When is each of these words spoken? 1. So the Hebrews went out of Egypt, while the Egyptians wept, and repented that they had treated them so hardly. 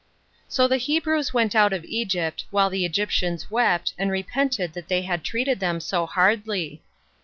1. 0.45 0.45
So 0.49 0.67
the 0.67 0.77
Hebrews 0.77 1.31
went 1.31 1.53
out 1.53 1.73
of 1.73 1.85
Egypt, 1.85 2.45
while 2.49 2.71
the 2.71 2.85
Egyptians 2.85 3.51
wept, 3.51 3.93
and 3.99 4.09
repented 4.09 4.73
that 4.73 4.87
they 4.87 5.03
had 5.03 5.23
treated 5.23 5.59
them 5.59 5.79
so 5.79 6.07
hardly. 6.07 6.81